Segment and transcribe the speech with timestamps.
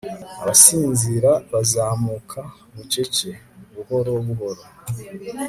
[0.41, 2.39] abasinzira bazamuka
[2.73, 3.29] bucece.
[3.73, 4.63] buhoro buhoro